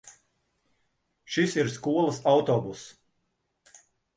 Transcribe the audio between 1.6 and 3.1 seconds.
ir skolas autobuss.